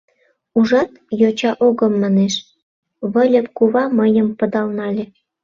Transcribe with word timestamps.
Ужат, 0.57 0.91
йоча 1.19 1.51
«огым» 1.67 1.93
манеш,— 2.01 2.33
Выльып 3.13 3.47
кува 3.57 3.83
мыйым 3.97 4.27
пыдал 4.39 4.67
нале. 4.77 5.05